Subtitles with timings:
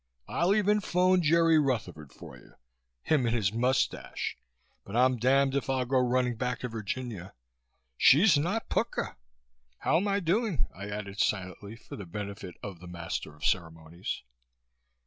[0.27, 2.55] I'll even phone Jerry Rutherford for you
[3.03, 4.35] him and his moustache
[4.83, 7.33] but I'm damned if I'll go running back to Virginia.
[7.99, 9.15] She's not pukka!"
[9.81, 14.23] ("How'm I doing?" I added silently for the benefit of the Master of Ceremonies.)